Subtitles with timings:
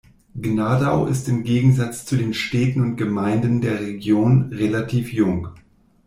[0.35, 5.49] Gnadau ist im Gegensatz zu den Städten und Gemeinden der Region relativ jung.